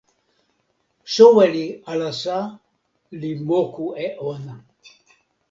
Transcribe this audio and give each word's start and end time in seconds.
soweli 1.13 1.65
alasa 1.91 2.37
li 3.19 3.31
moku 3.47 3.85
e 4.05 4.07
ona. 4.31 4.55